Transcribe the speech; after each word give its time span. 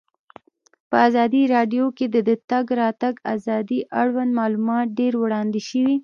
په 0.89 0.97
ازادي 1.07 1.43
راډیو 1.55 1.85
کې 1.97 2.05
د 2.15 2.17
د 2.29 2.31
تګ 2.49 2.65
راتګ 2.81 3.13
ازادي 3.35 3.79
اړوند 4.01 4.31
معلومات 4.39 4.87
ډېر 4.99 5.13
وړاندې 5.23 5.61
شوي. 5.69 5.95